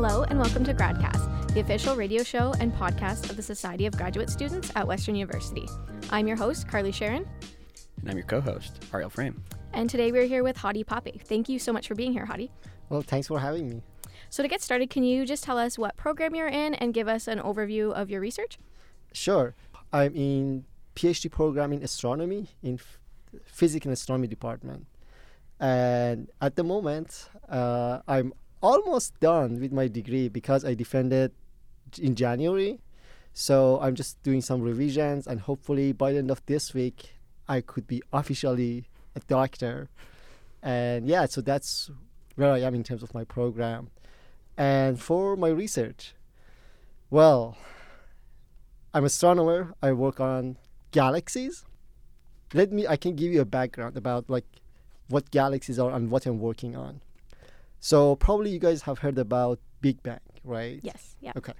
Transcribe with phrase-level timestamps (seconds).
[0.00, 3.96] Hello, and welcome to GradCast, the official radio show and podcast of the Society of
[3.96, 5.66] Graduate Students at Western University.
[6.10, 7.28] I'm your host, Carly Sharon.
[8.00, 9.42] And I'm your co host, Ariel Frame.
[9.72, 11.20] And today we're here with Hadi Papei.
[11.20, 12.52] Thank you so much for being here, Hadi.
[12.88, 13.82] Well, thanks for having me.
[14.30, 17.08] So, to get started, can you just tell us what program you're in and give
[17.08, 18.56] us an overview of your research?
[19.12, 19.56] Sure.
[19.92, 23.00] I'm in PhD program in astronomy in f-
[23.46, 24.86] physics and astronomy department.
[25.58, 31.32] And at the moment, uh, I'm almost done with my degree because I defended
[31.98, 32.80] in January.
[33.32, 37.14] So I'm just doing some revisions, and hopefully by the end of this week,
[37.48, 39.88] I could be officially a doctor.
[40.62, 41.90] And yeah, so that's
[42.34, 43.90] where I am in terms of my program.
[44.56, 46.14] And for my research,
[47.10, 47.56] well,
[48.92, 49.74] I'm an astronomer.
[49.80, 50.56] I work on
[50.90, 51.64] galaxies.
[52.52, 54.46] Let me I can give you a background about like
[55.08, 57.00] what galaxies are and what I'm working on.
[57.80, 60.80] So probably you guys have heard about Big Bang, right?
[60.82, 61.16] Yes.
[61.20, 61.32] Yeah.
[61.36, 61.52] Okay.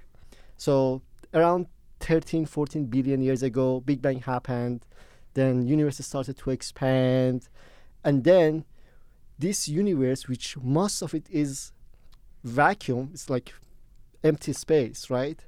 [0.57, 1.01] So
[1.33, 1.67] around
[2.01, 4.85] 13, 14 billion years ago, Big Bang happened.
[5.33, 7.47] Then universe started to expand,
[8.03, 8.65] and then
[9.37, 11.71] this universe, which most of it is
[12.43, 13.53] vacuum, it's like
[14.23, 15.45] empty space, right?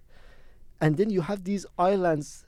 [0.79, 2.45] And then you have these islands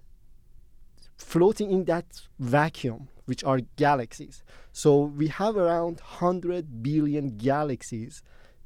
[1.18, 4.44] floating in that vacuum, which are galaxies.
[4.72, 8.22] So we have around 100 billion galaxies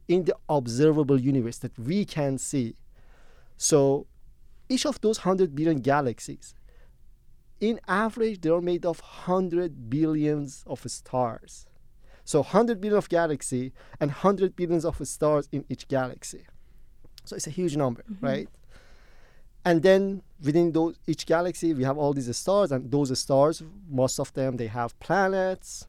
[0.08, 2.76] in the observable universe that we can see.
[3.58, 4.08] So
[4.70, 6.56] each of those 100 billion galaxies,
[7.60, 11.66] in average, they are made of 100 billions of stars.
[12.24, 16.46] So 100 billion of galaxy and 100 billions of stars in each galaxy.
[17.24, 18.26] So it's a huge number, mm-hmm.
[18.26, 18.50] right?
[19.66, 24.20] And then within those each galaxy, we have all these stars, and those stars, most
[24.20, 25.88] of them, they have planets.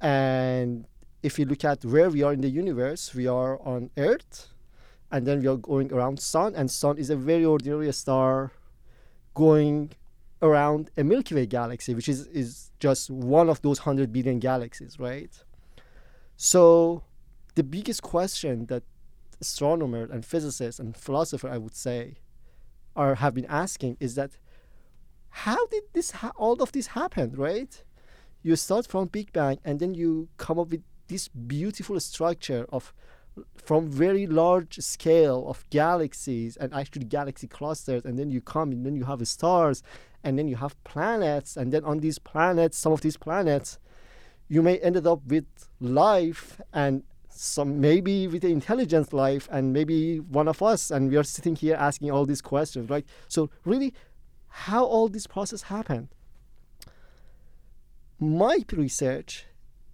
[0.00, 0.86] And
[1.22, 4.48] if you look at where we are in the universe, we are on Earth,
[5.10, 8.52] and then we are going around Sun, and Sun is a very ordinary star
[9.34, 9.90] going
[10.40, 14.98] around a Milky Way galaxy, which is, is just one of those 100 billion galaxies,
[14.98, 15.32] right?
[16.36, 17.02] So
[17.56, 18.84] the biggest question that
[19.40, 22.18] astronomers and physicists and philosophers, I would say,
[22.96, 24.32] are have been asking is that
[25.30, 27.82] how did this ha- all of this happen, right?
[28.42, 32.92] You start from Big Bang and then you come up with this beautiful structure of
[33.56, 38.84] from very large scale of galaxies and actually galaxy clusters and then you come and
[38.84, 39.82] then you have stars
[40.24, 43.78] and then you have planets and then on these planets some of these planets
[44.48, 45.46] you may ended up with
[45.80, 47.02] life and
[47.38, 51.54] some maybe with the intelligent life and maybe one of us and we are sitting
[51.54, 53.06] here asking all these questions right?
[53.28, 53.94] So really
[54.48, 56.08] how all this process happened?
[58.18, 59.46] My research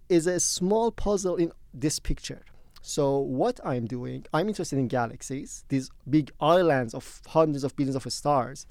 [0.09, 2.41] is a small puzzle in this picture.
[2.81, 7.95] So what i'm doing i'm interested in galaxies these big islands of hundreds of billions
[7.95, 8.67] of stars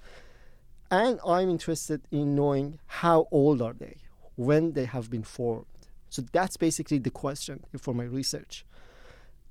[0.88, 3.96] and i'm interested in knowing how old are they
[4.36, 5.66] when they have been formed
[6.14, 8.64] so that's basically the question for my research.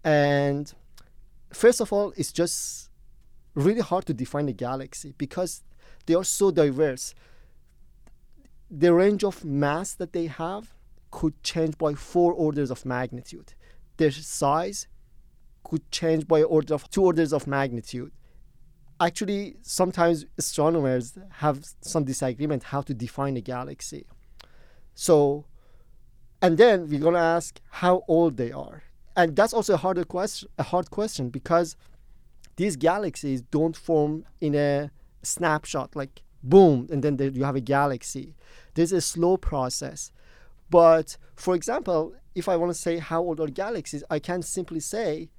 [0.02, 0.74] And
[1.52, 2.90] first of all, it's just
[3.54, 5.62] really hard to define a galaxy because
[6.06, 7.16] they are so diverse.
[8.72, 10.74] The range of mass that they have
[11.12, 13.56] could change by four orders of magnitude.
[13.98, 14.88] Their size
[15.66, 18.14] could change by order of two orders of magnitude.
[19.02, 24.06] Actually, sometimes astronomers have some disagreement how to define a galaxy.
[24.96, 25.46] So
[26.44, 28.84] and then we're to ask how old they are.
[29.16, 31.78] And that's also a harder question a hard question because
[32.58, 34.92] these galaxies don't form in a
[35.24, 38.36] snapshot like boom and then there you have a galaxy.
[38.74, 40.12] There's a slow process.
[40.70, 44.80] But for example if i want to say how old are galaxies i can simply
[44.80, 45.30] say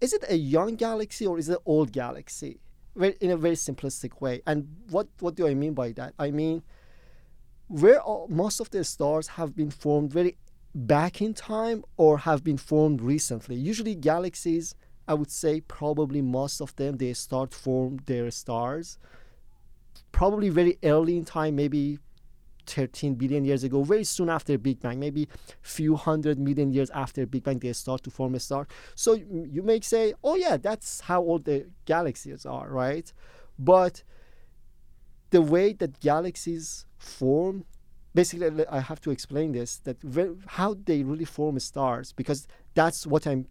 [0.00, 2.60] is it a young galaxy or is it an old galaxy?
[2.96, 4.42] In a very simplistic way.
[4.46, 6.14] And what what do i mean by that?
[6.18, 6.62] I mean
[7.68, 10.36] where all, most of the stars have been formed very
[10.74, 13.56] back in time or have been formed recently.
[13.56, 14.74] Usually, galaxies,
[15.06, 18.98] I would say, probably most of them they start form their stars
[20.14, 21.98] probably very early in time, maybe
[22.66, 25.28] 13 billion years ago, very soon after Big Bang, maybe
[25.60, 28.66] few hundred million years after Big Bang, they start to form a star.
[28.94, 33.12] So you may say, oh yeah, that's how old the galaxies are, right?
[33.58, 34.02] But
[35.34, 37.64] the way that galaxies form
[38.14, 39.96] basically i have to explain this that
[40.58, 42.40] how they really form stars because
[42.74, 43.46] that's what i'm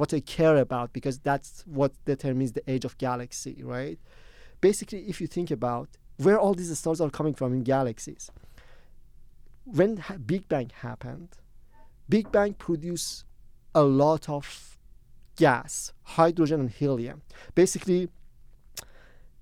[0.00, 3.98] what i care about because that's what determines the age of galaxy right
[4.60, 5.88] basically if you think about
[6.24, 8.30] where all these stars are coming from in galaxies
[9.64, 11.30] when big bang happened
[12.08, 13.24] big bang produced
[13.74, 14.76] a lot of
[15.36, 17.22] gas, hydrogen and helium.
[17.54, 18.08] Basically,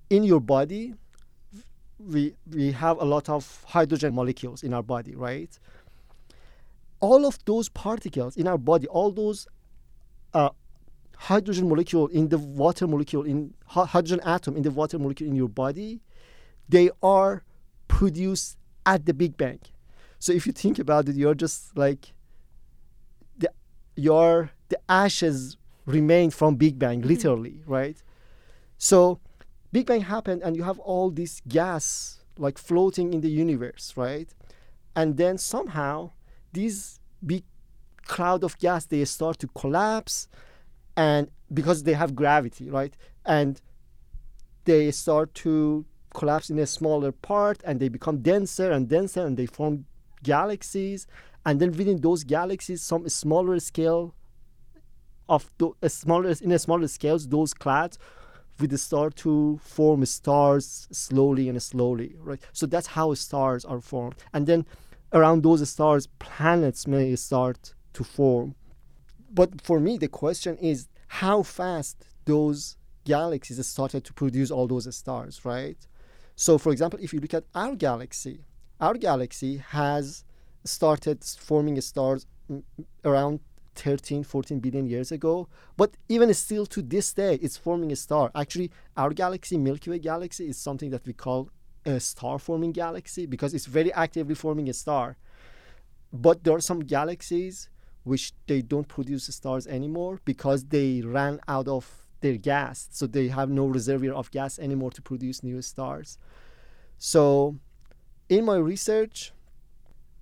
[0.09, 0.93] in your body,
[1.99, 5.57] we we have a lot of hydrogen molecules in our body, right?
[6.99, 9.47] All of those particles in our body, all those
[10.33, 10.49] uh,
[11.17, 15.49] hydrogen molecule in the water molecule in hydrogen atom in the water molecule in your
[15.49, 16.01] body,
[16.67, 17.43] they are
[17.87, 19.59] produced at the Big Bang.
[20.19, 22.13] So if you think about it, you're just like
[23.37, 23.49] the
[23.95, 27.09] your the ashes remained from Big Bang, mm-hmm.
[27.09, 28.01] literally, right?
[28.77, 29.19] So
[29.75, 34.33] Big Bang happened and you have all this gas like floating in the universe, right?
[34.95, 36.11] And then somehow
[36.53, 37.43] these big
[38.05, 40.29] cloud of gas they start to collapse
[40.95, 42.95] and because they have gravity, right?
[43.25, 43.59] And
[44.63, 45.83] they start to
[46.13, 49.87] collapse in a smaller part and they become denser and denser and they form
[50.23, 51.05] galaxies
[51.45, 54.15] and then within those galaxies some smaller scale
[55.27, 57.99] of the smaller in a smaller scales those clouds
[58.59, 62.41] will start to form stars slowly and slowly right?
[62.53, 64.15] So that's how stars are formed.
[64.33, 64.65] And then
[65.13, 68.55] around those stars planets may start to form.
[69.31, 74.93] But for me the question is how fast those galaxies started to produce all those
[74.95, 75.77] stars right?
[76.35, 78.39] So for example if you look at our galaxy
[78.79, 80.23] our galaxy has
[80.63, 82.25] started forming stars
[83.03, 83.39] around
[83.75, 85.47] 13, 14 billion years ago.
[85.77, 88.31] But even still to this day, it's forming a star.
[88.35, 91.49] Actually, our galaxy, Milky Way galaxy, is something that we call
[91.85, 95.17] a star forming galaxy because it's very actively forming a star.
[96.11, 97.69] But there are some galaxies
[98.03, 102.87] which they don't produce stars anymore because they ran out of their gas.
[102.91, 106.17] So they have no reservoir of gas anymore to produce new stars.
[106.97, 107.57] So
[108.29, 109.33] in my research,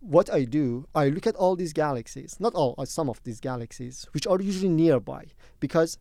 [0.04, 3.40] what I do, I look at all these galaxies, not all, uh, some of these
[3.40, 5.26] galaxies, which are usually nearby,
[5.60, 5.98] because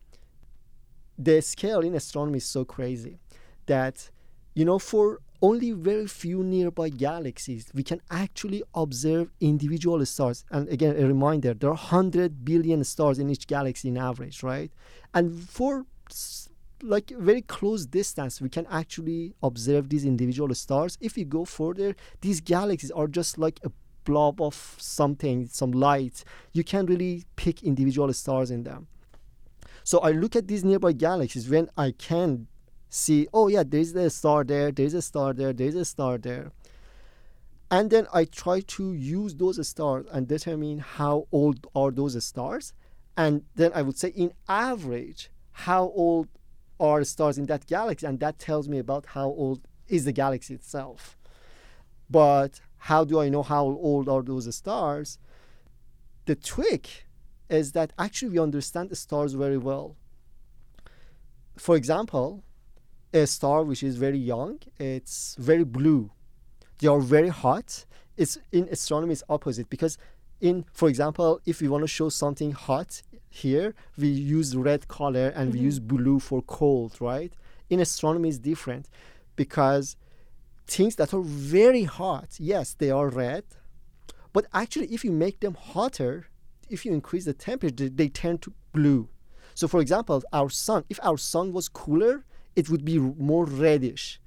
[1.17, 3.19] the scale in astronomy is so crazy
[3.65, 4.09] that,
[4.55, 10.43] you know, for only very few nearby galaxies, we can actually observe individual stars.
[10.51, 14.71] And again, a reminder there are 100 billion stars in each galaxy in average, right?
[15.13, 15.85] And for
[16.81, 21.95] like very close distance we can actually observe these individual stars if we go further
[22.19, 23.71] these galaxies are just like a
[24.03, 28.87] blob of something, some light, you can't really pick individual stars in them.
[29.83, 32.47] So I look at these nearby galaxies when I can
[32.89, 36.51] see, oh yeah, there's a star there, there's a star there, there's a star there.
[37.69, 42.71] And then I try to use those stars and determine how old are those stars.
[43.17, 46.27] And then I would say, in average, how old
[46.79, 48.05] are stars in that galaxy?
[48.05, 51.17] And that tells me about how old is the galaxy itself.
[52.09, 55.17] But how do I know how old are those stars?
[56.25, 57.05] The trick
[57.49, 59.95] is that actually we understand the stars very well.
[61.55, 62.43] For example,
[63.13, 66.11] a star which is very young, it's very blue.
[66.79, 67.85] They are very hot.
[68.17, 69.97] It's in astronomy it's opposite because
[70.41, 75.29] in for example, if we want to show something hot here, we use red color
[75.29, 75.59] and mm-hmm.
[75.59, 77.31] we use blue for cold, right?
[77.69, 78.89] In astronomy is different
[79.37, 79.95] because
[80.67, 83.43] things that are very hot, yes, they are red,
[84.33, 86.27] but actually, if you make them hotter,
[86.69, 89.07] if you increase the temperature, they turn to blue.
[89.53, 94.19] So, for example, our sun, if our sun was cooler, it would be more reddish.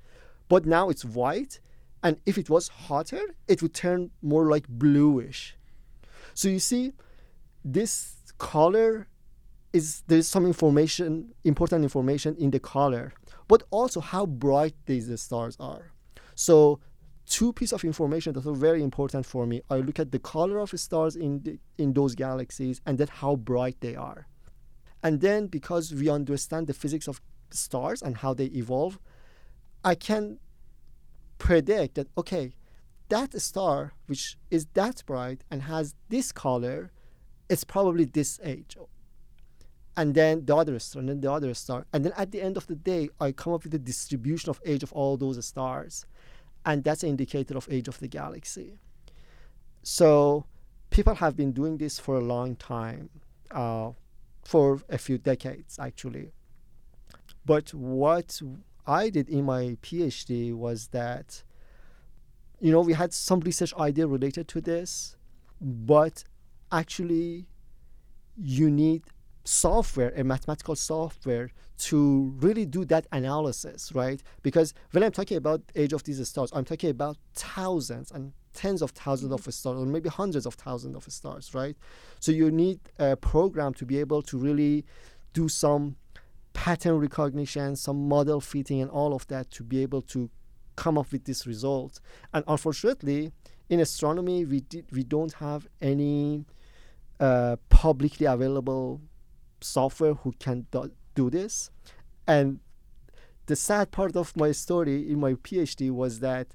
[0.49, 1.59] But now it's white,
[2.05, 5.57] and if it was hotter, it would turn more like bluish.
[6.35, 6.93] So, you see,
[7.65, 9.09] this color
[9.73, 13.13] is there's some information, important information in the color,
[13.49, 15.91] but also how bright these stars are.
[16.37, 16.79] So
[17.27, 19.63] two pieces of information that are very important for me.
[19.69, 23.35] I look at the color of stars in the, in those galaxies and then how
[23.35, 24.29] bright they are.
[25.03, 28.99] And then because we understand the physics of stars and how they evolve,
[29.85, 30.39] I can
[31.39, 32.55] predict that okay,
[33.09, 36.93] that star which is that bright and has this color,
[37.49, 38.77] it's probably this age.
[39.99, 41.87] And then the other star, and then the other star.
[41.93, 44.61] And then at the end of the day, I come up with the distribution of
[44.67, 46.05] age of all those stars
[46.67, 48.79] and that's an indicator of age of the galaxy.
[49.83, 50.45] So
[50.91, 53.09] people have been doing this for a long time,
[53.53, 53.93] uh,
[54.45, 56.33] for a few decades actually.
[57.47, 58.43] But what
[58.85, 61.45] I did in my PhD was that,
[62.61, 65.17] you know, we had some research idea related to this,
[65.61, 66.25] but
[66.73, 67.47] actually,
[68.37, 69.05] you need
[69.47, 74.23] software, a mathematical software, to really do that analysis, right?
[74.43, 78.83] Because when I'm talking about age of these stars, I'm talking about thousands and tens
[78.83, 79.51] of 1000s of mm-hmm.
[79.51, 81.77] stars, or maybe hundreds of thousands of stars, right?
[82.21, 84.85] So you need a program to be able to really
[85.33, 85.97] do some
[86.55, 90.31] pattern recognition, some model fitting, and all of that to be able to
[90.75, 92.01] come up with this result.
[92.33, 93.33] And unfortunately,
[93.69, 96.47] in astronomy, we did, we don't have any
[97.21, 99.01] uh, publicly available
[99.67, 101.71] software who can do, do this.
[102.27, 102.61] And
[103.47, 106.49] the sad part of my story in my PhD was that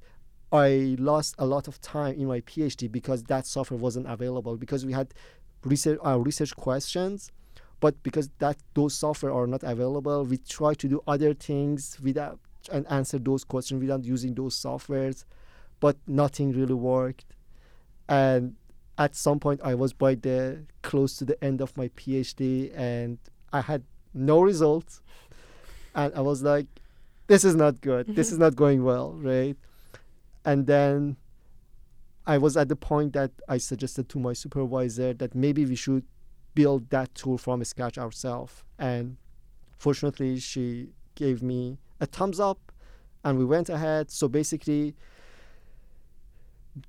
[0.52, 4.86] I lost a lot of time in my PhD because that software wasn't available because
[4.86, 5.14] we had
[5.64, 7.32] research uh, research questions.
[7.80, 12.40] But because that those software are not available we try to do other things without
[12.72, 15.24] and answer those questions without using those softwares.
[15.80, 17.26] But nothing really worked.
[18.08, 18.56] And
[19.02, 23.18] at some point i was by the close to the end of my phd and
[23.52, 25.02] i had no results
[25.96, 26.68] and i was like
[27.28, 28.44] this is not good this is mm-hmm.
[28.44, 29.56] not going well right
[30.46, 31.16] and then
[32.26, 36.04] i was at the point that i suggested to my supervisor that maybe we should
[36.54, 38.64] build that tool from scratch ourselves.
[38.78, 39.18] And
[39.78, 42.72] fortunately, she gave me a thumbs up
[43.24, 44.12] and we went ahead.
[44.12, 44.96] So basically,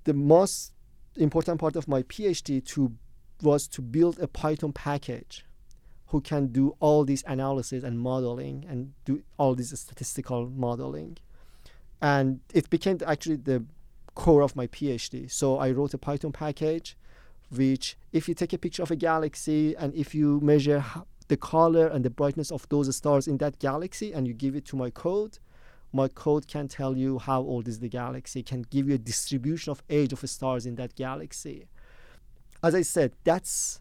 [0.04, 0.72] the most
[1.16, 2.92] important part of my PhD to
[3.42, 5.45] was to build a Python package
[6.09, 11.19] who can do all these analysis and modeling and do all this statistical modeling.
[12.00, 13.64] And it became actually the
[14.14, 15.31] core of my PhD.
[15.31, 16.97] So I wrote a Python package
[17.50, 20.85] which if you take a picture of a galaxy and if you measure
[21.28, 24.64] the color and the brightness of those stars in that galaxy and you give it
[24.66, 25.38] to my code,
[25.92, 28.99] my code can tell you how old is the galaxy, it can give you a
[28.99, 31.66] distribution of age of stars in that galaxy.
[32.62, 33.80] As I said, that's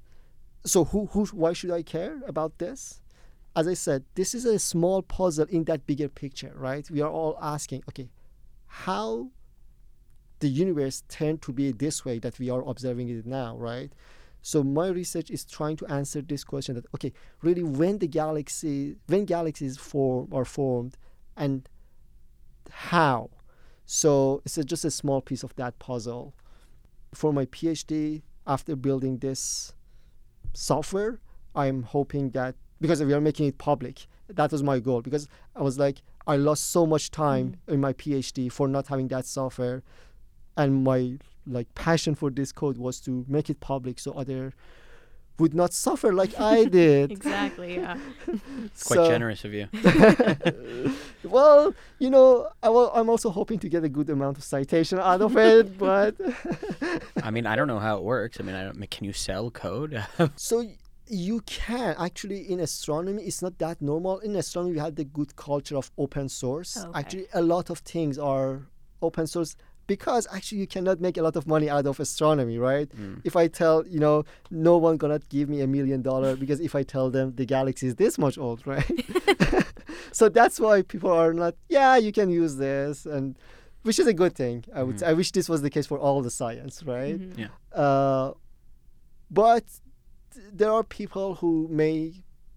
[0.66, 3.02] so who, who why should I care about this?
[3.56, 6.90] As I said, this is a small puzzle in that bigger picture, right?
[6.90, 8.10] We are all asking, okay,
[8.66, 9.30] how
[10.40, 13.92] the universe tend to be this way that we are observing it now, right?
[14.42, 18.96] So my research is trying to answer this question that okay, really when the galaxy
[19.08, 20.98] when galaxies form are formed
[21.38, 21.68] and
[22.70, 23.30] how.
[23.86, 26.34] So it's a, just a small piece of that puzzle.
[27.14, 29.74] For my PhD, after building this
[30.54, 31.20] software,
[31.56, 35.02] I'm hoping that because we are making it public, that was my goal.
[35.02, 37.74] Because I was like, I lost so much time mm.
[37.74, 39.84] in my PhD for not having that software
[40.58, 44.54] and my like passion for this code was to make it public so other
[45.42, 47.12] would not suffer like I did.
[47.12, 47.76] exactly.
[47.76, 47.98] Yeah.
[48.86, 49.68] Quite so, generous of you.
[51.24, 55.00] well, you know, I will, I'm also hoping to get a good amount of citation
[55.00, 56.16] out of it, but.
[57.24, 58.40] I mean, I don't know how it works.
[58.40, 58.92] I mean, I don't.
[58.92, 60.04] Can you sell code?
[60.36, 60.66] so
[61.08, 63.24] you can actually in astronomy.
[63.24, 64.20] It's not that normal.
[64.20, 66.78] In astronomy, we have the good culture of open source.
[66.78, 67.00] Oh, okay.
[67.00, 68.62] Actually, a lot of things are
[69.02, 69.56] open source
[69.96, 72.90] because actually you cannot make a lot of money out of astronomy, right?
[72.96, 73.20] Mm.
[73.26, 76.74] If I tell, you know, no one gonna give me a million dollar because if
[76.76, 78.90] I tell them the galaxy is this much old, right?
[80.14, 83.38] so that's why people are not, yeah, you can use this and
[83.84, 84.64] which is a good thing.
[84.74, 85.00] I would mm.
[85.00, 85.08] say.
[85.08, 87.20] I wish this was the case for all the science, right?
[87.20, 87.42] Mm-hmm.
[87.44, 87.84] Yeah.
[87.84, 88.32] Uh,
[89.30, 89.66] but
[90.54, 91.96] there are people who may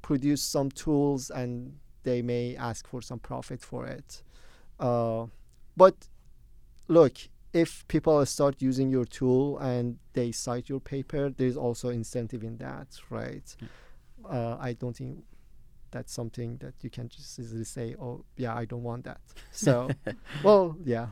[0.02, 1.50] produce some tools and
[2.04, 4.22] they may ask for some profit for it.
[4.78, 5.26] Uh,
[5.76, 5.96] but
[6.88, 7.12] look,
[7.52, 12.56] if people start using your tool and they cite your paper, there's also incentive in
[12.58, 13.56] that, right?
[14.28, 15.24] Uh, I don't think
[15.92, 19.20] that's something that you can just easily say, "Oh, yeah, I don't want that."
[19.52, 19.88] So,
[20.42, 21.08] well, yeah.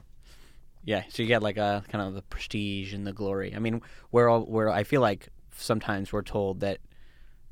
[0.84, 3.54] Yeah, so you get like a kind of the prestige and the glory.
[3.54, 6.78] I mean, we're all where I feel like sometimes we're told that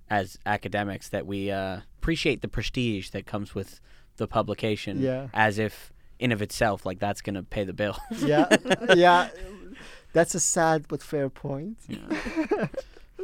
[0.09, 3.81] as academics that we uh, appreciate the prestige that comes with
[4.17, 5.29] the publication, yeah.
[5.33, 7.97] as if in of itself, like that's gonna pay the bill.
[8.19, 8.47] yeah,
[8.95, 9.29] yeah,
[10.12, 11.79] that's a sad but fair point.
[11.89, 12.69] Yeah.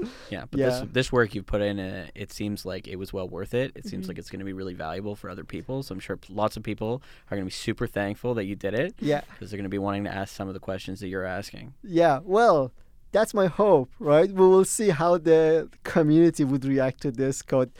[0.30, 0.66] yeah, but yeah.
[0.66, 3.72] this this work you've put in, uh, it seems like it was well worth it.
[3.76, 4.10] It seems mm-hmm.
[4.10, 5.82] like it's going to be really valuable for other people.
[5.82, 8.74] So I'm sure lots of people are going to be super thankful that you did
[8.74, 8.94] it.
[8.98, 11.24] Yeah, because they're going to be wanting to ask some of the questions that you're
[11.24, 11.74] asking.
[11.82, 12.72] Yeah, well,
[13.12, 14.30] that's my hope, right?
[14.30, 17.70] We will see how the community would react to this code.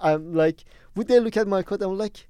[0.00, 1.82] I'm like, would they look at my code?
[1.82, 2.27] I'm like,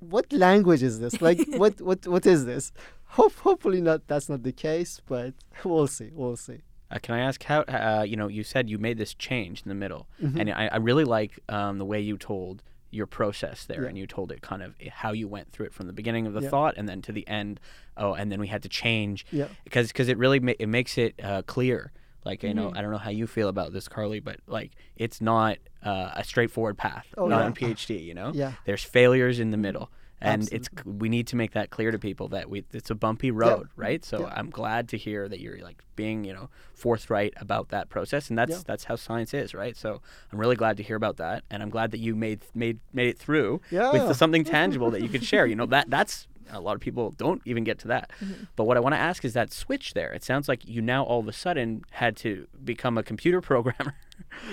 [0.00, 1.20] what language is this?
[1.20, 2.72] Like, what, what, what is this?
[3.12, 4.06] Hope, hopefully not.
[4.06, 6.10] That's not the case, but we'll see.
[6.12, 6.62] We'll see.
[6.90, 7.60] Uh, can I ask how?
[7.62, 10.40] Uh, you know, you said you made this change in the middle, mm-hmm.
[10.40, 13.88] and I, I, really like um, the way you told your process there, yeah.
[13.88, 16.32] and you told it kind of how you went through it from the beginning of
[16.32, 16.48] the yeah.
[16.48, 17.60] thought and then to the end.
[17.98, 19.26] Oh, and then we had to change.
[19.30, 19.48] Yeah.
[19.64, 21.92] Because because it really ma- it makes it uh, clear.
[22.24, 22.78] Like you know, mm-hmm.
[22.78, 26.24] I don't know how you feel about this, Carly, but like it's not uh, a
[26.24, 27.06] straightforward path.
[27.16, 27.68] Oh, not yeah.
[27.68, 28.04] PhD.
[28.04, 28.32] You know.
[28.34, 28.52] Yeah.
[28.64, 30.56] There's failures in the middle and Absolutely.
[30.74, 33.68] it's we need to make that clear to people that we it's a bumpy road,
[33.76, 34.04] right?
[34.04, 34.34] So Yeah.
[34.36, 38.38] I'm glad to hear that you're like being you know forthright about that process, and
[38.38, 38.62] that's Yeah.
[38.66, 39.76] that's how science is, right?
[39.76, 40.00] So
[40.32, 43.08] I'm really glad to hear about that, and I'm glad that you made made made
[43.08, 43.92] it through Yeah.
[43.92, 45.46] with something tangible that you could share.
[45.46, 48.10] You know that that's a lot of people don't even get to that.
[48.56, 50.12] But what I want to ask is that switch there.
[50.12, 53.94] It sounds like you now all of a sudden had to become a computer programmer.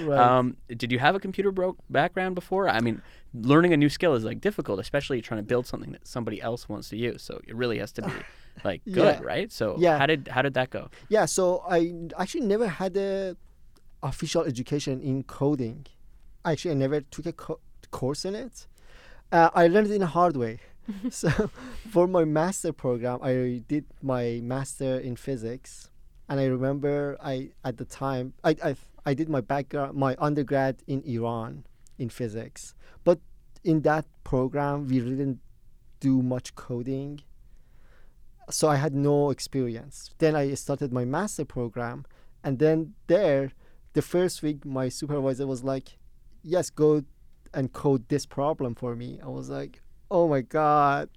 [0.02, 0.20] Right.
[0.20, 2.70] Um, did you have a computer bro- background before?
[2.70, 3.02] I mean,
[3.34, 6.70] learning a new skill is like difficult, especially trying to build something that somebody else
[6.70, 7.22] wants to use.
[7.24, 8.12] So it really has to be
[8.64, 9.24] like good, Yeah.
[9.24, 9.52] right?
[9.52, 9.98] So Yeah.
[9.98, 10.90] how did how did that go?
[11.10, 13.36] Yeah, so I actually never had a
[14.04, 15.88] official education in coding.
[16.44, 17.60] Actually, I never took a co-
[17.92, 18.68] course in it.
[19.32, 20.60] Uh, I learned it in a hard way.
[21.10, 21.30] so
[21.90, 25.90] for my master program, I did my master in physics,
[26.30, 28.76] and I remember I at the time I I,
[29.06, 31.66] I did my background my undergrad in Iran
[31.98, 33.20] in physics, but
[33.64, 35.40] in that program we didn't
[36.00, 37.22] do much coding
[38.50, 40.12] so I had no experience.
[40.18, 42.06] Then I started my master program,
[42.44, 43.52] and then there,
[43.94, 45.98] the first week, my supervisor was like,
[46.44, 47.04] "Yes, go
[47.54, 51.10] and code this problem for me." I was like, "Oh my god!"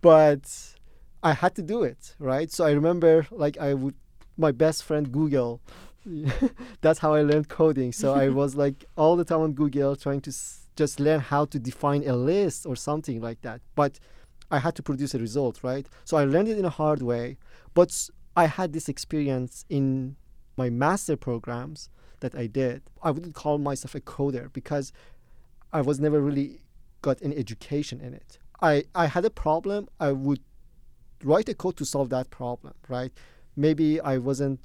[0.00, 0.74] But
[1.22, 2.50] I had to do it, right?
[2.50, 3.94] So I remember, like, I would,
[4.36, 5.60] my best friend Google.
[6.80, 7.92] That's how I learned coding.
[7.92, 11.44] So I was like all the time on Google trying to s- just learn how
[11.46, 13.60] to define a list or something like that.
[13.74, 13.98] But
[14.50, 15.86] I had to produce a result, right?
[16.04, 17.36] So I learned it in a hard way,
[17.74, 20.16] but s- I had this experience in
[20.56, 21.88] my master programs
[22.20, 22.82] that I did.
[23.02, 24.92] I wouldn't call myself a coder because
[25.72, 26.60] I was never really
[27.02, 28.38] got any education in it.
[28.60, 30.40] I, I had a problem, I would
[31.22, 33.12] write a code to solve that problem, right?
[33.56, 34.60] Maybe I wasn't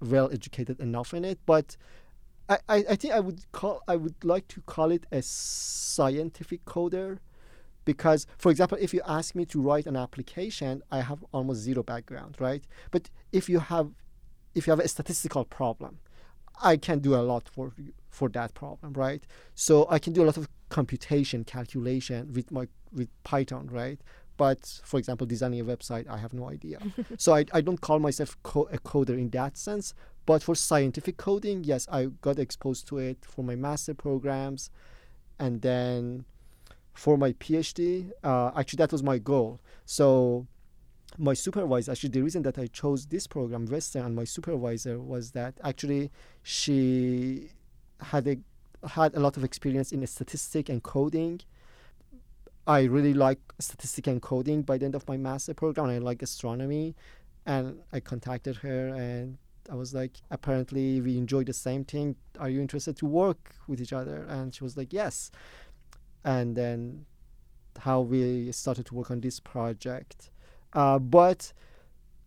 [0.00, 1.76] well educated enough in it, but
[2.48, 6.64] I, I, I think I would call I would like to call it a scientific
[6.64, 7.18] coder
[7.84, 11.82] because for example if you ask me to write an application i have almost zero
[11.82, 13.88] background right but if you have
[14.54, 15.98] if you have a statistical problem
[16.62, 17.72] i can do a lot for
[18.10, 19.22] for that problem right
[19.54, 24.00] so i can do a lot of computation calculation with my with python right?
[24.36, 26.78] But for example designing a website i have no idea.
[27.18, 29.94] So I, I don't call myself co- a coder in that sense
[30.26, 34.70] but for scientific coding yes i got exposed to it for my master programs.
[35.40, 36.24] And then
[36.94, 39.60] for my PhD, uh, actually that was my goal.
[39.86, 40.46] So
[41.16, 45.30] my supervisor, actually the reason that I chose this program, Western, and my supervisor was
[45.32, 46.10] that actually
[46.42, 47.50] she
[48.00, 48.36] had a
[48.86, 51.40] had a lot of experience in statistic and coding.
[52.66, 55.88] I really like statistic and coding by the end of my master program.
[55.88, 56.94] I like astronomy,
[57.46, 59.38] and I contacted her and
[59.70, 62.16] I was like, apparently we enjoy the same thing.
[62.38, 64.24] Are you interested to work with each other?
[64.28, 65.30] And she was like, yes
[66.24, 67.06] and then
[67.80, 70.30] how we started to work on this project.
[70.72, 71.52] Uh, but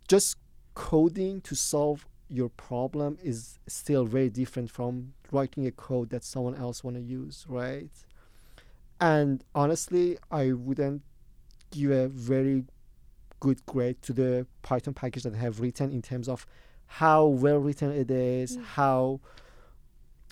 [0.08, 0.38] just
[0.74, 6.56] coding to solve your problem is still very different from writing a code that someone
[6.56, 7.90] else want to use, right?
[9.00, 11.02] And honestly, I wouldn't
[11.72, 12.66] give a very
[13.40, 16.46] good grade to the Python package that I have written in terms of
[16.86, 18.64] how well written it is, Mm.
[18.64, 19.20] how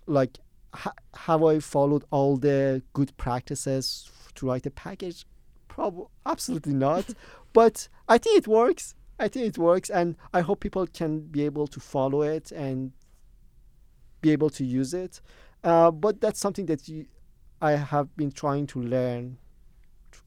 [0.05, 0.39] like
[0.73, 5.25] ha- have I followed all the good practices to write a package?
[5.67, 7.05] Probably, absolutely not.
[7.53, 8.95] but I think it works.
[9.19, 12.91] I think it works, and I hope people can be able to follow it and
[14.21, 15.21] be able to use it.
[15.63, 17.05] Uh, but that's something that you,
[17.61, 19.37] I have been trying to learn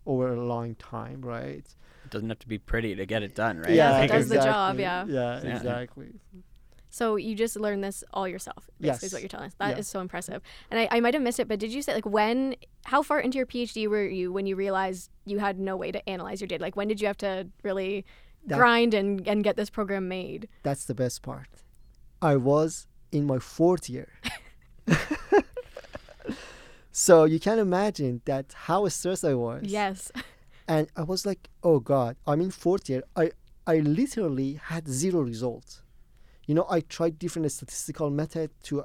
[0.06, 1.64] over a long time, right?
[2.04, 3.70] It doesn't have to be pretty to get it done, right?
[3.70, 4.82] Yeah, I it think does the job, exactly.
[4.82, 5.04] yeah.
[5.40, 5.56] Yeah, Yeah.
[5.56, 6.08] exactly.
[6.90, 9.54] So you just learned this all yourself, basically, is what you're telling us.
[9.58, 9.92] That is Yeah.
[9.92, 10.42] so impressive.
[10.70, 12.54] And I, I might have missed it, but did you say like when?
[12.84, 16.06] How far into your PhD were you when you realized you had no way to
[16.06, 16.62] analyze your data?
[16.62, 18.04] Like when did you have to really
[18.46, 20.48] That- grind and and get this program made?
[20.64, 21.48] That's the best part.
[22.20, 24.08] I was in my fourth year.
[26.92, 29.62] so you can imagine that how stressed I was.
[29.64, 30.10] Yes.
[30.68, 33.02] And I was like, oh God, I'm in fourth year.
[33.16, 33.30] I,
[33.66, 35.82] I literally had zero results.
[36.46, 38.84] You know, I tried different statistical method to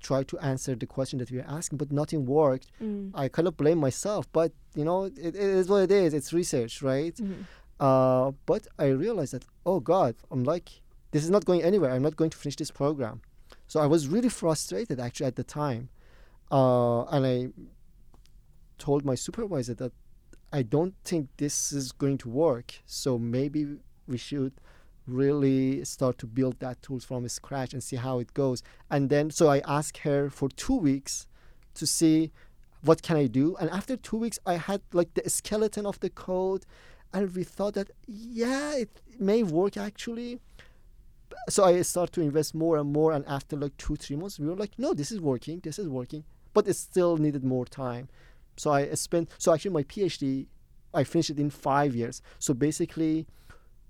[0.00, 2.66] try to answer the question that we were asking, but nothing worked.
[2.82, 3.12] Mm.
[3.14, 6.12] I kind of blame myself, but you know, it, it is what it is.
[6.14, 7.14] It's research, right?
[7.16, 7.44] Mhm.
[7.78, 10.70] Uh, but I realized that, oh God, I'm like,
[11.10, 11.90] this is not going anywhere.
[11.90, 13.20] I'm not going to finish this program.
[13.72, 15.88] So I was really frustrated actually at the time.
[16.50, 17.48] Uh, and I
[18.76, 19.92] told my supervisor that
[20.52, 22.74] I don't think this is going to work.
[22.84, 24.52] So maybe we should
[25.06, 28.62] really start to build that tools from scratch and see how it goes.
[28.90, 31.26] And then, so I asked her for two weeks
[31.72, 32.30] to see
[32.82, 33.56] what can I do?
[33.56, 36.66] And after two weeks, I had like the skeleton of the code,
[37.14, 40.40] and we thought that yeah, it may work actually.
[41.48, 44.46] So I started to invest more and more, and after like two three months, we
[44.46, 48.08] were like, no, this is working, this is working, but it still needed more time.
[48.56, 50.46] So I spent so actually my PhD,
[50.94, 52.22] I finished it in five years.
[52.38, 53.26] So basically,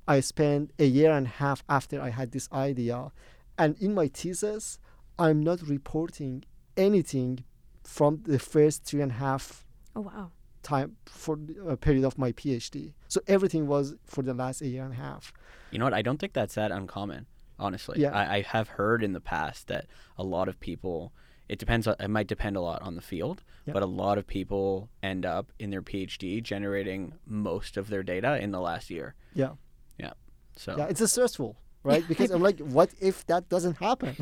[0.06, 3.12] I spent a year and a half after I had this idea,
[3.58, 4.78] and in my thesis,
[5.18, 6.44] I'm not reporting
[6.76, 7.44] anything
[7.84, 10.30] from the first three and a half Oh wow.
[10.62, 12.94] time for a uh, period of my PhD.
[13.08, 15.32] So everything was for the last year and a half.
[15.70, 15.94] You know what?
[15.94, 17.26] I don't think that's that uncommon,
[17.62, 18.00] honestly.
[18.00, 18.10] Yeah.
[18.12, 19.86] I, I have heard in the past that
[20.18, 21.12] a lot of people,
[21.48, 23.72] it depends, on, it might depend a lot on the field, Yeah.
[23.74, 28.38] but a lot of people end up in their PhD generating most of their data
[28.42, 29.14] in the last year.
[29.34, 29.52] Yeah,
[29.98, 30.12] Yeah.
[30.56, 32.04] So, yeah, it's a stressful, right?
[32.12, 34.14] Because I'm like, what if that doesn't happen?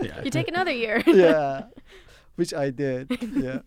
[0.00, 0.22] yeah.
[0.22, 1.02] You take another year.
[1.06, 1.64] yeah,
[2.36, 3.10] which I did.
[3.20, 3.60] Yeah,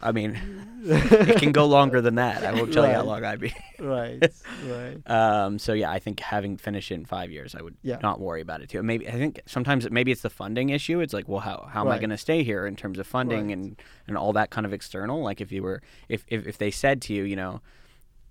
[0.00, 0.40] I mean,
[0.84, 2.44] it can go longer than that.
[2.44, 3.52] I won't tell you how long I'd be.
[3.80, 4.22] right,
[4.64, 4.96] right.
[5.10, 7.98] Um, so yeah, I think having finished it in five years, I would Yeah.
[8.02, 8.82] not worry about it too.
[8.82, 11.00] Maybe I think sometimes maybe it's the funding issue.
[11.00, 13.48] It's like, well, how how am I going to stay here in terms of funding
[13.48, 13.56] Right.
[13.56, 15.20] and and all that kind of external?
[15.22, 17.60] Like if you were if if, if they said to you, you know,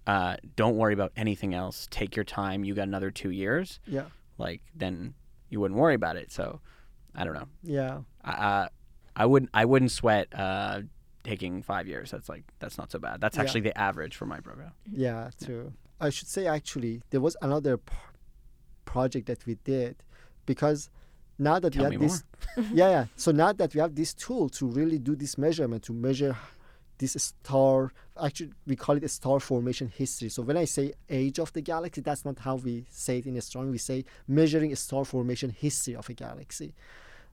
[0.07, 1.85] uh, don't worry about anything else.
[1.91, 2.63] Take your time.
[2.63, 3.79] You got another two years.
[3.85, 4.05] Yeah,
[4.37, 5.15] Like then
[5.49, 6.31] you wouldn't worry about it.
[6.31, 6.61] So
[7.13, 7.47] I don't know.
[7.63, 8.67] yeah, Uh,
[9.17, 10.81] I wouldn't I wouldn't sweat uh,
[11.31, 12.07] taking five years.
[12.13, 13.15] That's like that's not so bad.
[13.21, 13.43] That's Yeah.
[13.43, 14.71] actually the average for my program.
[15.05, 15.29] yeah.
[15.45, 15.67] True.
[16.07, 17.93] I should say actually there was another p-
[18.93, 19.93] project that we did
[20.51, 20.79] because
[21.49, 22.23] now that Tell we have this
[22.81, 23.05] yeah, yeah.
[23.23, 26.35] So now that we have this tool to really do this measurement, to measure
[26.99, 27.91] this star,
[28.27, 30.29] actually, we call it a star formation history.
[30.29, 33.37] So when I say age of the galaxy, that's not how we say it in
[33.37, 33.71] astronomy.
[33.73, 36.73] We say measuring a star formation history of a galaxy.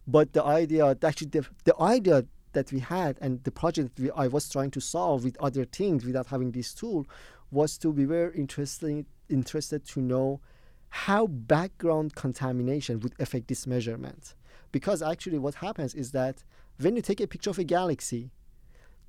[0.07, 4.27] But the idea, actually, the, the idea that we had and the project we, I
[4.29, 7.07] was trying to solve with other things without having this tool
[7.51, 10.41] was to be very interested, interested to know
[10.89, 14.35] how background contamination would affect this measurement.
[14.73, 16.45] Because actually, what happens is that
[16.79, 18.31] when you take a picture of a galaxy,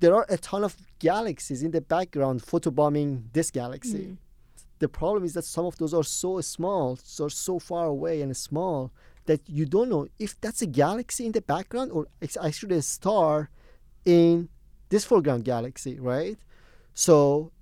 [0.00, 4.04] there are a ton of galaxies in the background photobombing this galaxy.
[4.04, 4.16] Mm.
[4.78, 8.36] The problem is that some of those are so small, so so far away and
[8.36, 8.92] small
[9.26, 12.82] that you don't know if that's a galaxy in the background or it's actually a
[12.82, 13.50] star
[14.04, 14.48] in
[14.88, 16.38] this foreground galaxy, right?
[16.94, 17.52] So,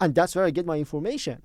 [0.00, 1.42] and that's where I get my information.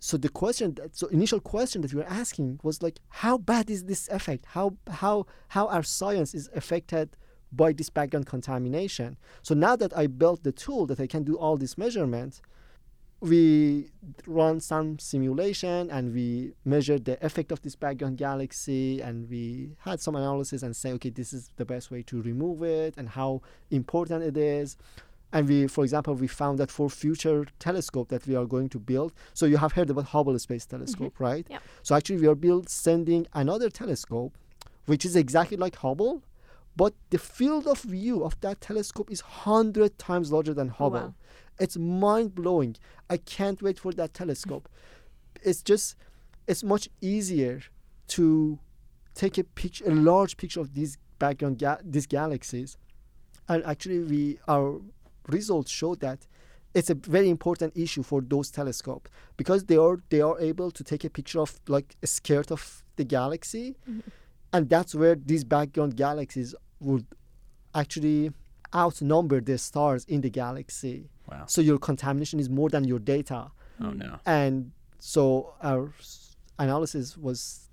[0.00, 3.68] So the question, that, so initial question that we were asking was like, how bad
[3.70, 4.46] is this effect?
[4.46, 7.16] How how how our science is affected
[7.52, 9.18] by this background contamination?
[9.42, 12.40] So now that I built the tool that I can do all these measurements,
[13.20, 13.90] we
[14.26, 20.00] run some simulation and we measured the effect of this background galaxy and we had
[20.00, 23.42] some analysis and say okay this is the best way to remove it and how
[23.70, 24.76] important it is
[25.32, 28.78] and we for example we found that for future telescope that we are going to
[28.78, 31.22] build so you have heard about hubble space telescope mm-hmm.
[31.24, 31.62] right Yep.
[31.82, 34.32] so actually we are build sending another telescope
[34.86, 36.22] which is exactly like hubble
[36.74, 41.00] but the field of view of that telescope is 100 times larger than Oh, hubble
[41.00, 41.14] wow.
[41.60, 42.76] It's mind blowing.
[43.08, 44.68] I can't wait for that telescope.
[45.42, 45.94] It's just,
[46.48, 47.60] it's much easier
[48.08, 48.58] to
[49.14, 52.76] take a picture, a large picture of these background ga- these galaxies,
[53.48, 54.80] and actually we our
[55.28, 56.26] results show that
[56.74, 60.82] it's a very important issue for those telescopes because they are they are able to
[60.82, 64.00] take a picture of like a skirt of the galaxy, mm-hmm.
[64.52, 67.06] and that's where these background galaxies would
[67.74, 68.32] actually
[68.74, 71.08] outnumber the stars in the galaxy.
[71.30, 71.44] Wow.
[71.46, 73.50] So your contamination is more than your data.
[73.80, 74.18] Oh no.
[74.26, 75.92] And so our
[76.58, 77.68] analysis was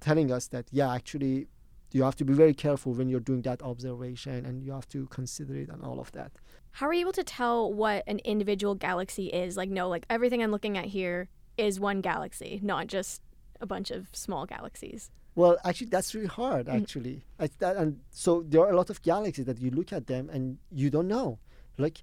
[0.00, 1.46] telling us that, yeah, actually,
[1.92, 5.06] you have to be very careful when you're doing that observation and you have to
[5.06, 6.32] consider it and all of that.
[6.72, 9.56] How are you able to tell what an individual galaxy is?
[9.56, 13.20] Like, no, like everything I'm looking at here is one galaxy, not just
[13.60, 15.10] a bunch of small galaxies.
[15.34, 16.82] Well, actually, that's really hard, mm.
[16.82, 17.24] actually.
[17.38, 20.30] I, that, and so there are a lot of galaxies that you look at them
[20.30, 21.38] and you don't know.
[21.78, 22.02] Like,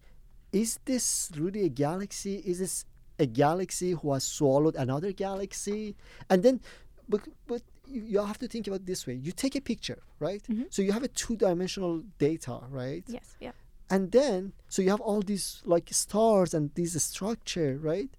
[0.52, 2.36] is this really a galaxy?
[2.46, 2.86] Is this
[3.20, 5.96] a galaxy who has swallowed another galaxy?
[6.30, 6.62] And then,
[7.08, 9.14] but, but you have to think about this way.
[9.16, 10.44] You take a picture, right?
[10.44, 10.66] Mhm.
[10.70, 13.04] So you have a two-dimensional data, right?
[13.08, 13.52] Yes, yeah.
[13.90, 18.12] and then so you have all these like stars and this structure right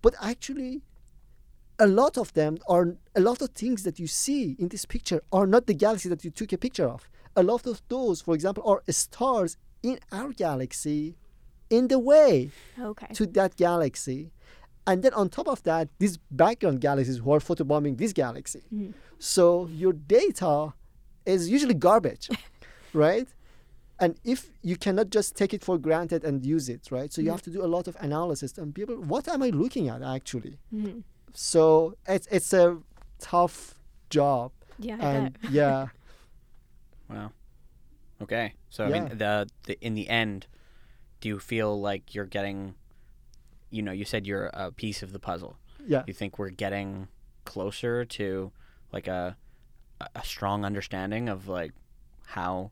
[0.00, 0.80] but actually
[1.78, 5.20] a lot of them are a lot of things that you see in this picture
[5.30, 8.34] are not the galaxy that you took a picture of a lot of those for
[8.34, 11.14] example are stars in our galaxy
[11.76, 12.32] in the way
[12.90, 13.12] Okay.
[13.18, 14.20] to that galaxy
[14.88, 18.92] and then on top of that these background galaxies who are photobombing this galaxy Mhm.
[19.18, 19.44] so
[19.82, 20.54] your data
[21.34, 22.26] is usually garbage
[23.06, 23.28] right
[24.02, 24.38] and if
[24.70, 27.36] you cannot just take it for granted and use it right so you Mhm.
[27.36, 30.54] have to do a lot of analysis and people what am i looking at actually
[30.70, 31.00] hmm
[31.52, 32.66] so it's it's a
[33.32, 33.56] tough
[34.18, 34.48] job
[34.88, 35.80] Yeah, and yeah
[37.12, 37.28] Wow.
[38.24, 38.46] Okay.
[38.70, 40.46] So I mean, the, the in the end,
[41.22, 42.74] do you feel like you're getting,
[43.70, 45.52] you know, you said you're a piece of the puzzle.
[45.94, 47.08] yeah You think we're getting
[47.44, 48.26] closer to
[48.92, 49.36] like a
[50.20, 51.72] a- strong understanding of like
[52.36, 52.70] how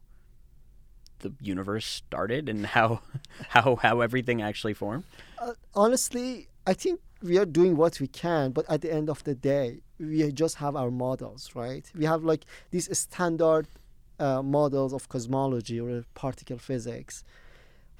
[1.20, 2.88] the universe started and how
[3.54, 5.04] how how everything actually formed?
[5.38, 6.30] uh, honestly,
[6.66, 9.80] I think we are doing what we can, but at the end of the day,
[9.98, 11.84] we just have our models, right?
[12.00, 13.66] We have like these standard
[14.18, 17.24] uh, models of cosmology or particle physics.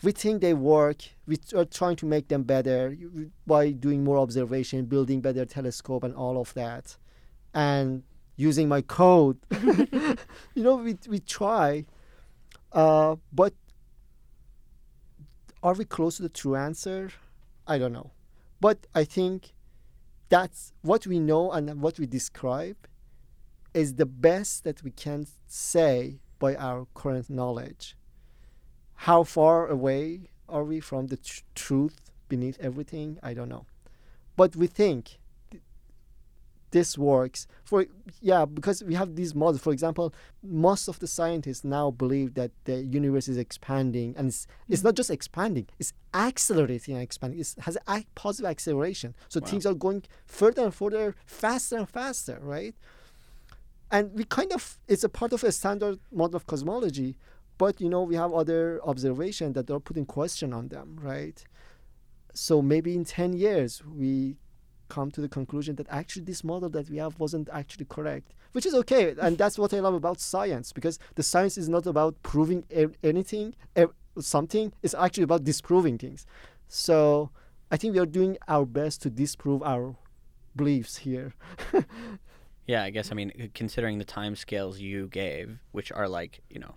[0.03, 1.03] We think they work.
[1.27, 2.97] We are trying to make them better
[3.47, 6.97] by doing more observation, building better telescope, and all of that,
[7.53, 8.03] and
[8.37, 9.39] using my code.
[10.55, 11.85] you know, we we try,
[12.73, 13.53] uh, but
[15.63, 17.11] are we close to the true answer?
[17.67, 18.13] I don't know.
[18.61, 19.53] But I think
[20.29, 22.77] that's what we know and what we describe
[23.75, 27.97] is the best that we can say by our current knowledge.
[29.05, 33.19] How far away are we from the tr- truth beneath everything?
[33.23, 33.65] I don't know.
[34.37, 35.19] But we think
[35.51, 35.63] th-
[36.71, 37.87] this works for
[38.21, 42.51] yeah because we have these models for example most of the scientists now believe that
[42.65, 44.85] the universe is expanding and it's, it's mm.
[44.85, 49.47] not just expanding it's accelerating and expanding it has a positive acceleration so Wow.
[49.47, 52.75] things are going further and further faster and faster right
[53.91, 57.17] and we kind of it's a part of a standard model of cosmology
[57.61, 61.45] but you know we have other observations that are putting question on them right?
[62.33, 64.39] So maybe in 10 years we
[64.89, 68.67] come to the conclusion that actually this model that we have wasn't actually correct which
[68.67, 69.15] is okay.
[69.25, 72.97] And that's what i love about science because the science is not about proving e-
[73.13, 74.73] anything e- something.
[74.83, 76.21] It's actually about disproving things.
[76.67, 77.31] So
[77.71, 79.85] i think we are doing our best to disprove our
[80.57, 81.29] beliefs here.
[82.73, 83.31] Yeah, I guess I mean
[83.63, 85.47] considering the time scales you gave,
[85.77, 86.75] which are like you know,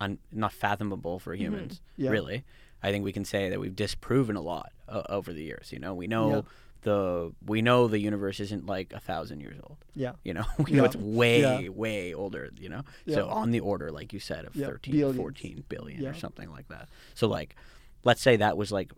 [0.00, 2.10] un- not fathomable for humans, Yeah.
[2.10, 2.44] really.
[2.82, 5.72] I think we can say that we've disproven a lot uh, over the years.
[5.72, 6.40] You know, we know Yeah.
[6.82, 9.78] the we know the universe isn't like a thousand years old.
[9.94, 11.68] yeah You know, we know it's way Yeah.
[11.70, 12.50] way older.
[12.56, 13.16] You know, Yeah.
[13.16, 15.16] so on the order, like you said, of Yeah, 13, billions.
[15.16, 16.10] 14 billion Yeah.
[16.10, 16.88] or something like that.
[17.14, 17.56] So like,
[18.04, 18.92] let's say that was like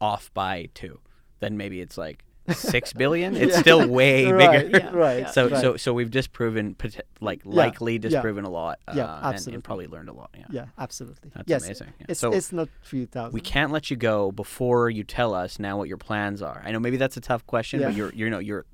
[0.00, 1.00] off by two,
[1.40, 3.36] then maybe it's like six billion.
[3.44, 3.60] It's Yeah.
[3.60, 4.78] still way right, bigger.
[4.84, 5.30] Yeah, right.
[5.30, 5.60] So right.
[5.60, 6.76] so so we've disproven
[7.20, 8.78] like likely disproven a lot.
[8.88, 10.30] Uh, Yeah, and- And, probably learned a lot.
[10.36, 10.46] Yeah.
[10.50, 11.92] yeah absolutely That's yes amazing.
[12.00, 12.06] Yeah.
[12.10, 15.58] it's, so it's not few thousand we can't let you go before you tell us
[15.58, 16.62] now what your plans are.
[16.64, 18.64] I know maybe that's a tough question, but you're you know you're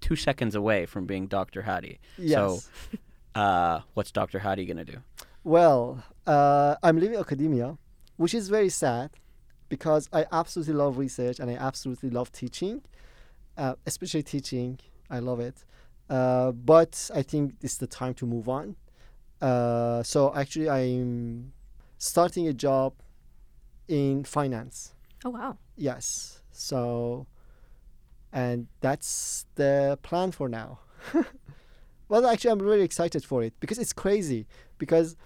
[0.00, 1.62] two seconds away from being Dr.
[1.62, 2.00] Hadi.
[2.18, 2.60] yes So
[3.40, 4.38] uh, what's Dr.
[4.40, 4.98] Hadi gonna do?
[5.44, 7.78] Well, uh, I'm leaving academia,
[8.16, 9.10] which is very sad
[9.68, 12.82] because I absolutely love research and I absolutely love teaching,
[13.56, 14.78] uh, especially teaching.
[15.10, 15.64] I love it.
[16.08, 18.76] Uh, but I think it's the time to move on.
[19.40, 21.52] Uh, so actually, I'm
[21.98, 22.94] starting a job
[23.88, 24.94] in finance.
[25.24, 25.58] Oh wow.
[25.76, 26.42] Yes.
[26.52, 27.26] So,
[28.32, 30.80] and that's the plan for now.
[32.08, 34.46] well, actually, I'm really excited for it because it's crazy.
[34.78, 35.16] Because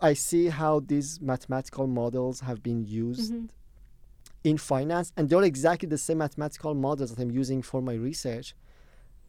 [0.00, 3.48] I see how these mathematical models have been used Mhm.
[4.44, 8.54] In finance, and they're exactly the same mathematical models that I'm using for my research.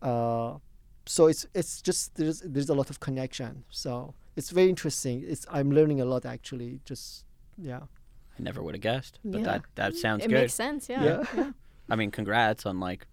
[0.01, 0.57] Uh,
[1.05, 3.63] so it's it's just there's there's a lot of connection.
[3.69, 5.23] So it's very interesting.
[5.27, 6.79] It's I'm learning a lot actually.
[6.85, 7.25] Just
[7.57, 7.81] yeah.
[8.37, 9.45] I never would have guessed, but Yeah.
[9.45, 10.37] that that sounds it good.
[10.37, 10.89] It makes sense.
[10.89, 11.23] Yeah.
[11.35, 11.51] Yeah.
[11.89, 13.07] I mean, congrats on like.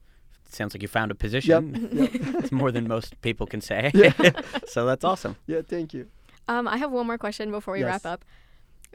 [0.53, 1.91] Sounds like you found a position.
[1.93, 2.11] Yep.
[2.43, 3.93] it's more than most people can say.
[3.95, 4.13] Yeah.
[4.67, 5.37] so that's awesome.
[5.47, 5.61] Yeah.
[5.63, 6.09] Thank you.
[6.49, 8.25] Um, I have one more question before we wrap up.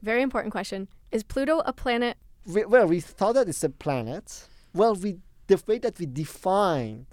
[0.02, 2.18] Very important question: Is Pluto a planet?
[2.46, 4.48] We, well, we thought that it's a planet.
[4.74, 7.06] Well, we the way that we defined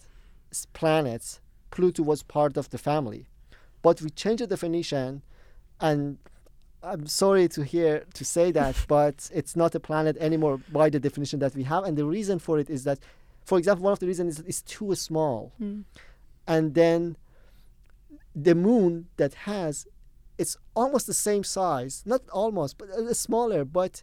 [0.72, 1.40] planets,
[1.70, 3.26] Pluto was part of the family,
[3.82, 5.22] but we changed the definition,
[5.80, 6.18] and
[6.82, 10.98] I'm sorry to hear to say that, but it's not a planet anymore by the
[11.00, 12.98] definition that we have, and the reason for it is that,
[13.44, 15.80] for example, one of the reasons is it's too small, Hmm.
[16.46, 17.16] and then
[18.34, 19.86] the moon that has
[20.38, 24.02] it's almost the same size not almost but uh, smaller but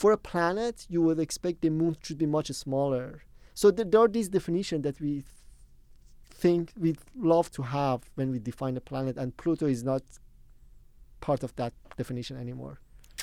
[0.00, 3.06] for a planet you would expect the moon should be much smaller
[3.60, 5.12] so there, there are these definitions that we
[6.44, 6.90] think we
[7.34, 10.02] love to have when we define a planet and pluto is not
[11.26, 12.74] part of that definition anymore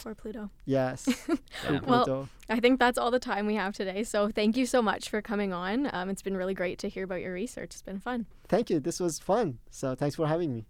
[0.04, 0.44] For Pluto.
[0.78, 1.00] yes
[1.64, 1.80] Yeah.
[1.88, 2.18] Well, pluto
[2.56, 4.04] I think that's all the time we have today.
[4.04, 5.76] So thank you so much for coming on.
[5.96, 7.72] Um, it's been really great to hear about your research.
[7.76, 8.20] It's been fun.
[8.54, 9.48] thank you this was fun
[9.80, 10.62] so thanks for having me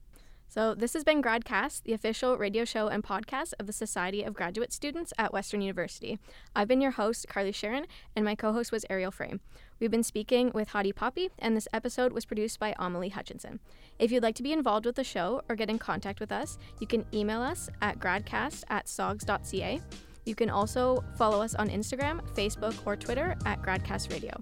[0.54, 4.36] So, this has been Gradcast, the official radio show and podcast of the Society of
[4.36, 6.20] Graduate Students at Western University.
[6.56, 9.40] I've been your host, Carly Sharon, and my co host was Ariel Frame.
[9.80, 13.62] We've been speaking with Hadi Papei, and this episode was produced by Amelie Hutchinson.
[13.98, 16.60] If you'd like to be involved with the show or get in contact with us,
[16.80, 19.82] you can email us at gradcast at sogs.ca.
[20.26, 24.40] You can also follow us on Instagram, Facebook, or Twitter at Gradcast Radio.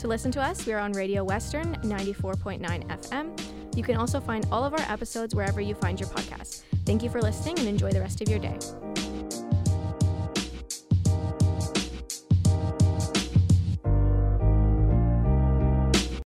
[0.00, 3.61] To listen to us, we are on Radio Western 94.9 FM.
[3.74, 6.62] You can also find all of our episodes wherever you find your podcasts.
[6.84, 8.58] Thank you for listening and enjoy the rest of your day.